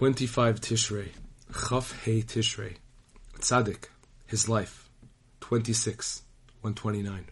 [0.00, 1.08] 25 Tishrei,
[1.52, 2.76] Chaf Hey Tishrei,
[3.38, 3.88] Tzaddik,
[4.24, 4.88] his life,
[5.40, 6.22] 26,
[6.62, 7.26] 129.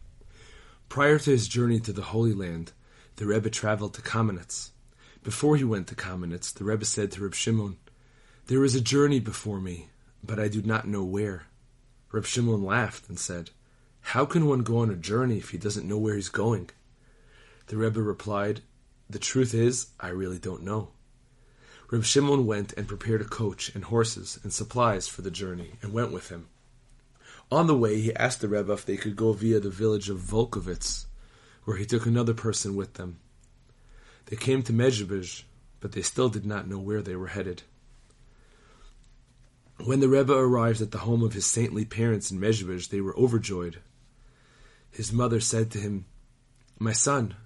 [0.90, 2.72] Prior to his journey to the Holy Land,
[3.16, 4.72] the Rebbe traveled to Kamenetz.
[5.24, 7.78] Before he went to Kamenetz, the Rebbe said to Reb Shimon,
[8.48, 9.88] There is a journey before me,
[10.22, 11.44] but I do not know where.
[12.12, 13.48] Reb Shimon laughed and said,
[14.02, 16.68] How can one go on a journey if he doesn't know where he's going?
[17.68, 18.60] The Rebbe replied,
[19.08, 20.90] The truth is, I really don't know.
[21.90, 25.92] Reb Shimon went and prepared a coach and horses and supplies for the journey and
[25.92, 26.48] went with him.
[27.50, 30.18] On the way, he asked the Rebbe if they could go via the village of
[30.18, 31.06] Volkovitz,
[31.64, 33.20] where he took another person with them.
[34.26, 35.44] They came to Mezhebizh,
[35.80, 37.62] but they still did not know where they were headed.
[39.82, 43.16] When the Rebbe arrived at the home of his saintly parents in Mezhebizh, they were
[43.16, 43.78] overjoyed.
[44.90, 46.04] His mother said to him,
[46.78, 47.36] My son,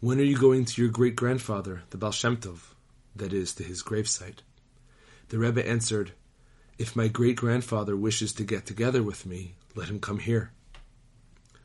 [0.00, 2.73] when are you going to your great grandfather, the Baal Shem Tov?
[3.16, 4.40] That is, to his gravesite.
[5.28, 6.12] The Rebbe answered,
[6.78, 10.52] If my great grandfather wishes to get together with me, let him come here.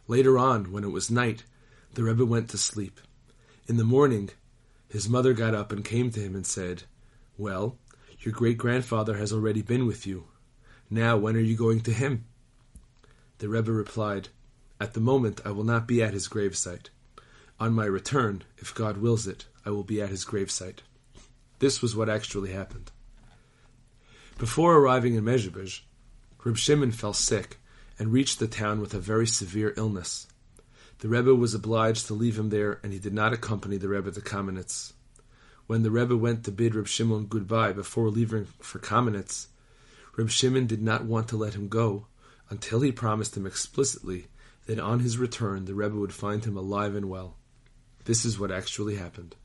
[0.08, 1.44] Later on, when it was night,
[1.94, 3.00] the Rebbe went to sleep.
[3.68, 4.30] In the morning,
[4.88, 6.84] his mother got up and came to him and said,
[7.38, 7.78] Well,
[8.20, 10.26] your great grandfather has already been with you.
[10.90, 12.26] Now, when are you going to him?
[13.38, 14.30] The Rebbe replied,
[14.82, 16.90] At the moment, I will not be at his gravesite.
[17.60, 20.80] On my return, if God wills it, I will be at his gravesite.
[21.60, 22.92] This was what actually happened.
[24.38, 25.82] Before arriving in Mezhebizh,
[26.44, 27.58] Reb Shimon fell sick
[28.00, 30.28] and reached the town with a very severe illness.
[31.00, 34.12] The Rebbe was obliged to leave him there, and he did not accompany the Rebbe
[34.12, 34.94] to Kamenetz.
[35.68, 39.48] When the Rebbe went to bid Reb Shimon goodbye before leaving for Kamenetz,
[40.18, 42.08] Reb Shimon did not want to let him go
[42.50, 44.28] until he promised him explicitly
[44.66, 47.38] that on his return the Rebbe would find him alive and well.
[48.06, 49.36] This is what actually happened.